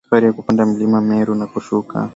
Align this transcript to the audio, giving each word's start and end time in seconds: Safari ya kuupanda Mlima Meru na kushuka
Safari 0.05 0.25
ya 0.25 0.33
kuupanda 0.33 0.65
Mlima 0.65 1.01
Meru 1.01 1.35
na 1.35 1.47
kushuka 1.47 2.09